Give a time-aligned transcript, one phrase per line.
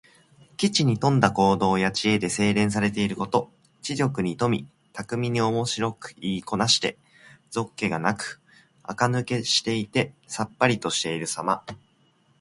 [0.57, 3.51] 機知に富んだ言動や知恵で、洗練されていること。
[3.83, 6.97] 知力に富み、巧みにおもしろく言いこなして、
[7.51, 8.41] 俗気がなく
[8.81, 11.63] あかぬけしていてさっぱりとしているさま。